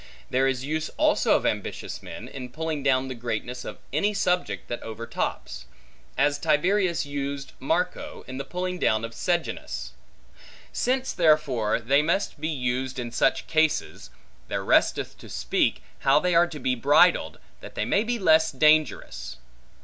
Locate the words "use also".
0.65-1.35